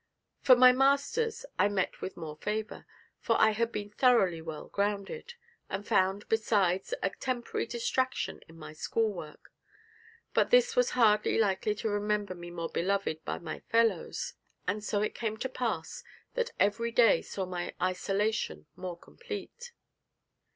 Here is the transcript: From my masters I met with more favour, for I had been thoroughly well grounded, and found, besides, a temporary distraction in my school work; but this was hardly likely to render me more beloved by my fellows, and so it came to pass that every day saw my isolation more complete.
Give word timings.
From 0.39 0.57
my 0.57 0.71
masters 0.71 1.45
I 1.59 1.67
met 1.67 2.01
with 2.01 2.17
more 2.17 2.35
favour, 2.35 2.87
for 3.19 3.39
I 3.39 3.51
had 3.51 3.71
been 3.71 3.91
thoroughly 3.91 4.41
well 4.41 4.67
grounded, 4.67 5.35
and 5.69 5.87
found, 5.87 6.27
besides, 6.27 6.91
a 7.03 7.11
temporary 7.11 7.67
distraction 7.67 8.39
in 8.49 8.57
my 8.57 8.73
school 8.73 9.13
work; 9.13 9.53
but 10.33 10.49
this 10.49 10.75
was 10.75 10.89
hardly 10.97 11.37
likely 11.37 11.75
to 11.75 11.89
render 11.91 12.33
me 12.33 12.49
more 12.49 12.69
beloved 12.69 13.23
by 13.23 13.37
my 13.37 13.59
fellows, 13.59 14.33
and 14.67 14.83
so 14.83 15.03
it 15.03 15.13
came 15.13 15.37
to 15.37 15.47
pass 15.49 16.03
that 16.33 16.51
every 16.59 16.89
day 16.91 17.21
saw 17.21 17.45
my 17.45 17.75
isolation 17.79 18.65
more 18.75 18.97
complete. 18.97 19.71